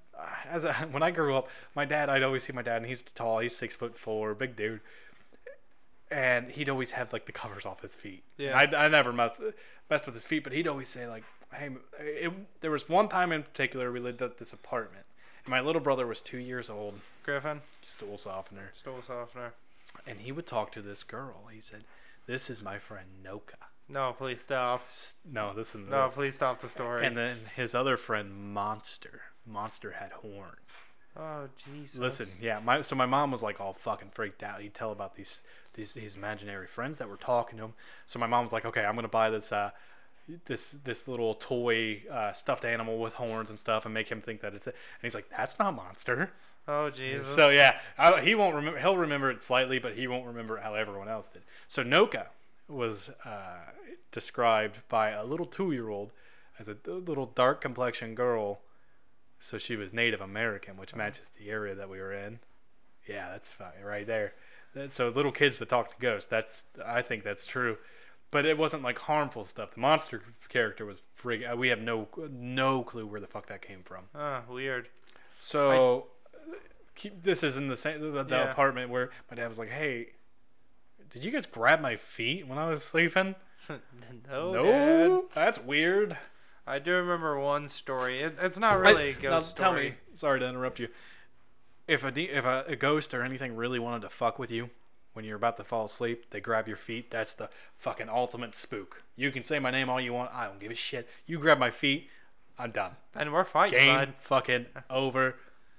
[0.48, 3.02] as a, when I grew up, my dad, I'd always see my dad, and he's
[3.02, 4.80] tall, he's six foot four, big dude,
[6.12, 8.24] and he'd always have like the covers off his feet.
[8.38, 8.58] Yeah.
[8.58, 9.42] I, I never messed,
[9.90, 11.70] messed with his feet, but he'd always say like, "Hey,"
[12.00, 15.06] it, there was one time in particular we lived at this apartment,
[15.46, 19.54] and my little brother was two years old, Griffin, stool softener, stool softener.
[20.08, 21.48] and he would talk to this girl.
[21.54, 21.84] He said,
[22.26, 24.86] "This is my friend Noka." No, please stop.
[25.26, 27.06] No, this is No, please stop the story.
[27.08, 29.22] And then his other friend Monster.
[29.48, 30.84] Monster had horns.
[31.20, 32.00] Oh Jesus.
[32.00, 34.62] Listen, yeah, my so my mom was like all fucking freaked out.
[34.62, 35.42] He'd tell about these
[35.74, 37.74] these his imaginary friends that were talking to him.
[38.08, 39.72] So my mom was like, okay, I'm gonna buy this uh
[40.46, 44.42] this this little toy uh, stuffed animal with horns and stuff and make him think
[44.42, 44.76] that it's it.
[45.02, 46.32] And he's like, that's not monster.
[46.68, 47.28] Oh Jesus.
[47.36, 48.80] So yeah, I, he won't remember.
[48.80, 51.42] He'll remember it slightly, but he won't remember how everyone else did.
[51.68, 52.28] So Noka
[52.68, 53.72] was uh,
[54.12, 56.12] described by a little two-year-old
[56.60, 58.60] as a little dark complexion girl.
[59.40, 62.40] So she was Native American, which matches the area that we were in.
[63.08, 64.34] Yeah, that's fine right there.
[64.92, 67.78] So little kids that talk to ghosts, that's I think that's true.
[68.32, 69.74] But it wasn't like harmful stuff.
[69.74, 73.62] The monster character was frig- uh, We have no no clue where the fuck that
[73.64, 74.04] came from.
[74.14, 74.88] Oh, weird.
[75.42, 76.08] So,
[76.96, 78.52] keep, this is in the same the, the Yeah.
[78.52, 80.10] apartment where my dad was like, "Hey,
[81.10, 83.34] did you guys grab my feet when I was sleeping?"
[83.70, 84.52] no.
[84.54, 85.30] no, Dad.
[85.34, 86.18] that's weird.
[86.70, 88.20] I do remember one story.
[88.22, 89.90] It, it's not really a I- ghost now, Tell story.
[89.92, 90.88] me, sorry to interrupt you.
[91.88, 94.70] If a de- if a, a ghost or anything really wanted to fuck with you
[95.14, 97.10] when you're about to fall asleep, they grab your feet.
[97.10, 99.02] That's the fucking ultimate spook.
[99.16, 100.32] You can say my name all you want.
[100.34, 101.10] I don't give a shit.
[101.26, 102.08] You grab my feet,
[102.60, 102.92] I'm done.
[103.16, 104.14] And we're fighting, Game bud.
[104.22, 105.36] fucking over.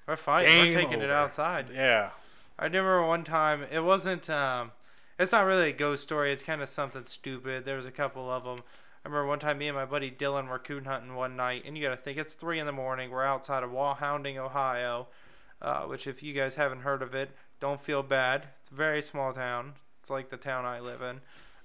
[0.09, 0.53] We're fighting.
[0.65, 1.67] Game we're taking it outside.
[1.73, 2.11] Yeah.
[2.59, 3.65] I do remember one time.
[3.71, 4.29] It wasn't.
[4.29, 4.73] Um,
[5.19, 6.33] it's not really a ghost story.
[6.33, 7.65] It's kind of something stupid.
[7.65, 8.63] There was a couple of them.
[9.05, 11.77] I remember one time me and my buddy Dylan were coon hunting one night, and
[11.77, 13.11] you got to think it's three in the morning.
[13.11, 15.09] We're outside of Walhonding, Ohio,
[15.63, 18.49] uh, which if you guys haven't heard of it, don't feel bad.
[18.63, 19.73] It's a very small town.
[20.01, 21.21] It's like the town I live in.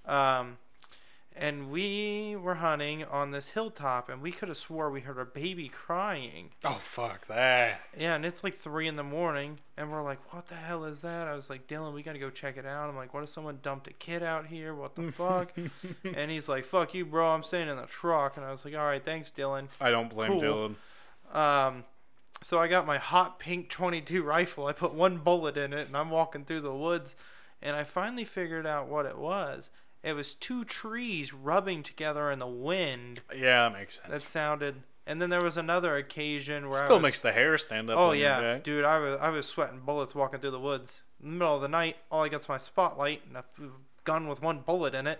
[0.09, 0.57] Um,
[1.37, 5.25] and we were hunting on this hilltop, and we could have swore we heard a
[5.25, 6.49] baby crying.
[6.63, 7.81] Oh fuck that.
[7.97, 11.01] Yeah, and it's like three in the morning, and we're like, "What the hell is
[11.01, 13.29] that?" I was like, "Dylan, we gotta go check it out." I'm like, "What if
[13.29, 14.73] someone dumped a kid out here?
[14.73, 15.51] What the fuck?"
[16.03, 17.27] and he's like, "Fuck you, bro.
[17.29, 20.09] I'm staying in the truck." And I was like, "All right, thanks, Dylan." I don't
[20.09, 20.41] blame Cool.
[21.33, 21.35] Dylan.
[21.35, 21.83] Um,
[22.43, 24.67] so I got my hot pink 22 rifle.
[24.67, 27.15] I put one bullet in it, and I'm walking through the woods,
[27.61, 29.69] and I finally figured out what it was.
[30.05, 33.21] It was two trees rubbing together in the wind.
[33.35, 34.07] Yeah, that makes sense.
[34.09, 34.75] That sounded.
[35.07, 37.97] And then there was another occasion where I Still was, makes the hair stand up.
[37.97, 41.01] Oh on yeah, dude, I was I was sweating bullets walking through the woods.
[41.21, 43.43] In the middle of the night, all I got's my spotlight and a
[44.03, 45.19] gun with one bullet in it.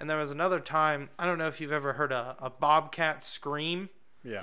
[0.00, 3.22] And there was another time, I don't know if you've ever heard a, a bobcat
[3.22, 3.88] scream.
[4.24, 4.42] Yeah.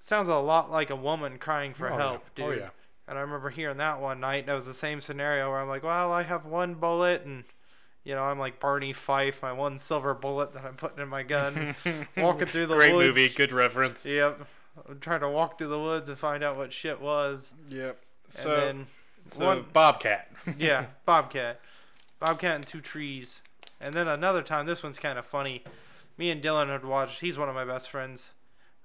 [0.00, 2.44] Sounds a lot like a woman crying for Oh, help, yeah.
[2.46, 2.58] dude.
[2.58, 2.70] Oh yeah.
[3.08, 4.46] And I remember hearing that one night.
[4.46, 7.44] That was the same scenario where I'm like, well, I have one bullet, and
[8.04, 11.22] you know, I'm like Barney Fife, my one silver bullet that I'm putting in my
[11.22, 11.74] gun,
[12.16, 13.08] walking through the Great woods.
[13.08, 14.04] movie, good reference.
[14.04, 14.46] Yep.
[14.88, 17.52] I'm trying to walk through the woods and find out what shit was.
[17.68, 17.98] Yep.
[18.26, 18.86] And So, then
[19.32, 20.30] so one- Bobcat.
[20.58, 21.60] yeah, Bobcat.
[22.18, 23.40] Bobcat and two trees.
[23.80, 25.62] And then another time, this one's kind of funny.
[26.18, 28.28] Me and Dylan had watched, he's one of my best friends.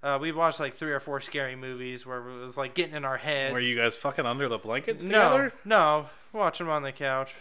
[0.08, 3.04] Uh, we watched like three or four scary movies where it was like getting in
[3.04, 3.52] our heads.
[3.52, 5.52] Were you guys fucking under the blankets together?
[5.66, 7.36] no, no, watch him on the couch.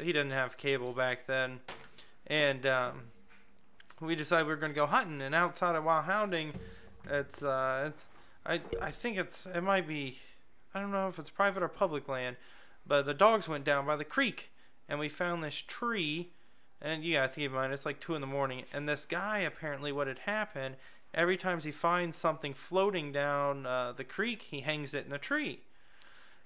[0.00, 1.60] He didn't have cable back then.
[2.26, 3.02] And um,
[4.00, 5.22] we decided we were going to go hunting.
[5.22, 6.54] And outside of Walhonding,
[7.08, 8.04] it's, uh, it's
[8.44, 10.18] I, I think it's, it might be,
[10.74, 12.34] I don't know if it's private or public land,
[12.84, 14.50] but the dogs went down by the creek
[14.88, 16.30] and we found this tree.
[16.82, 18.64] And you gotta keep in mind, it's like 2 in the morning.
[18.72, 20.74] And this guy, apparently, what had happened,
[21.14, 25.18] every time he finds something floating down uh, the creek, he hangs it in the
[25.18, 25.60] tree.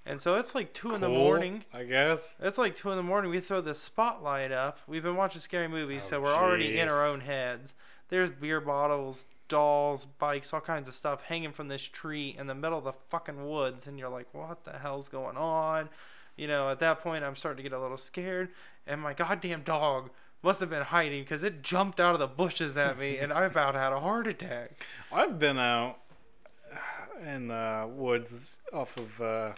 [0.05, 1.65] And so it's like 2 in the morning.
[1.73, 2.35] I guess.
[2.41, 3.31] It's like 2 in the morning.
[3.31, 4.79] We throw the spotlight up.
[4.89, 7.75] We've been watching scary movies, Oh, so we're already in our own heads.
[8.09, 12.55] There's beer bottles, dolls, bikes, all kinds of stuff hanging from this tree in the
[12.55, 13.87] middle of the fucking woods.
[13.87, 15.89] And you're like, what the hell's going on?
[16.37, 18.49] you know, at that point, I'm starting to get a little scared,
[18.87, 20.11] and my goddamn dog
[20.43, 23.45] must have been hiding because it jumped out of the bushes at me, and I
[23.45, 24.85] about had a heart attack.
[25.13, 25.99] I've been out
[27.25, 29.53] in the woods off of uh,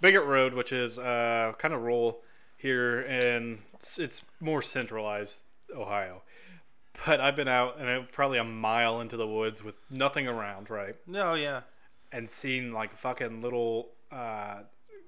[0.00, 2.20] Bigot Road, which is uh, kind of rural
[2.56, 5.42] here, and it's, it's more centralized
[5.74, 6.22] Ohio.
[7.06, 10.68] But I've been out and I'm probably a mile into the woods with nothing around,
[10.68, 10.94] right?
[11.06, 11.62] No, yeah.
[12.12, 14.60] And seen like fucking little uh,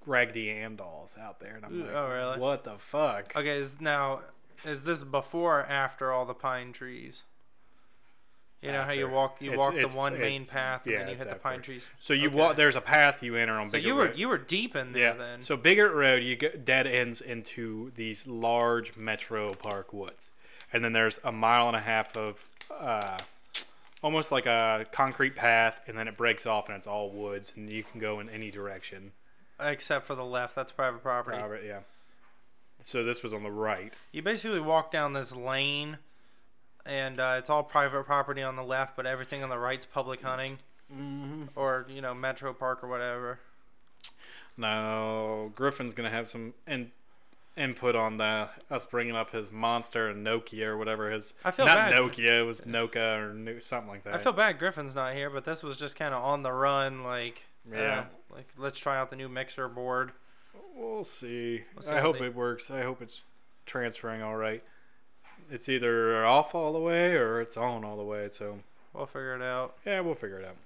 [0.07, 2.39] Raggedy Ann dolls out there, and I'm like, oh, really?
[2.39, 3.35] what the fuck?
[3.37, 4.21] Okay, now
[4.65, 7.23] is this before or after all the pine trees?
[8.63, 10.99] You know how you walk you It's- walk it's- the one main path and yeah,
[11.01, 11.83] then you hit the pine trees.
[11.99, 12.37] So you Okay.
[12.37, 12.57] walk.
[12.57, 14.17] There's a path you enter on So Bigot you were Road.
[14.17, 15.13] you were deep in there Yeah.
[15.13, 15.43] then.
[15.43, 20.31] So Bigot Road, you get dead ends into these large Metro Park woods,
[20.73, 23.19] and then there's a mile and a half of uh,
[24.03, 27.71] almost like a concrete path, and then it breaks off and it's all woods, and
[27.71, 29.13] you can go in any direction.
[29.61, 31.37] Except for the left, that's private property.
[31.37, 31.81] Robert, yeah.
[32.85, 33.93] So this was on the right.
[34.13, 35.97] You basically walk down this lane,
[36.85, 40.21] and uh, it's all private property on the left, but everything on the right's public
[40.21, 40.59] hunting
[40.95, 41.45] Mm-hmm.
[41.57, 43.39] or you know Metro Park or whatever.
[44.57, 46.93] Now Griffin's gonna have some in,
[47.57, 51.35] input on the us bringing up his monster and Nokia or whatever his.
[51.45, 51.95] I feel not bad.
[51.95, 52.41] Nokia.
[52.41, 54.15] It was Noka or no, something like that.
[54.15, 57.03] I feel bad Griffin's not here, but this was just kind of on the run,
[57.03, 58.01] like Yeah.
[58.31, 60.13] uh, like let's try out the new mixer board.
[60.77, 61.63] We'll see.
[61.75, 62.71] We'll see I hope they- it works.
[62.71, 63.21] I hope it's
[63.67, 64.63] transferring all right.
[65.51, 68.29] It's either off all the way or it's on all the way.
[68.33, 68.61] So
[68.93, 69.77] We'll figure it out.
[69.85, 70.57] yeah, we'll figure it out.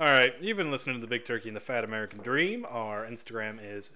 [0.00, 2.64] All right, you've been listening to the Big Turkey and the Fat American Dream.
[2.68, 3.90] Our Instagram is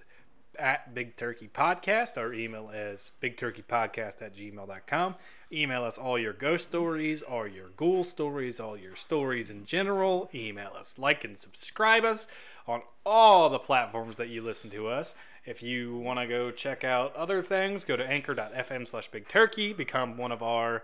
[0.59, 2.17] at Big Turkey Podcast.
[2.17, 5.15] Our email is bigturkeypodcast at gmail.com.
[5.51, 10.29] Email us all your ghost stories, all your ghoul stories, all your stories in general.
[10.35, 12.27] Email us, like and subscribe us
[12.67, 15.13] on all the platforms that you listen to us.
[15.45, 19.73] If you want to go check out other things, go to anchor.fm slash big turkey,
[19.73, 20.83] become one of our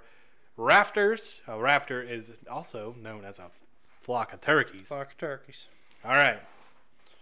[0.55, 1.41] rafters.
[1.47, 3.51] A rafter is also known as a
[4.01, 4.87] flock of turkeys.
[4.87, 5.67] Flock of turkeys.
[6.05, 6.39] All right.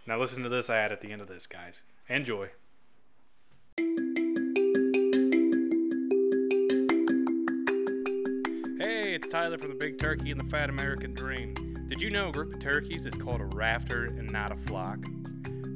[0.06, 1.82] Now listen to this ad at the end of this, guys.
[2.08, 2.48] Enjoy.
[8.78, 11.71] Hey, it's Tyler from the Big Turkey and the Fat American Dream.
[11.92, 14.96] Did you know a group of turkeys is called a rafter and not a flock?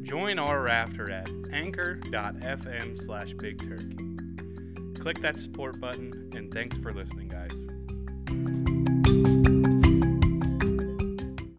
[0.02, 3.98] Join our rafter at anchor.fm slash big turkey.
[4.98, 8.65] Click that support button and thanks for listening, guys.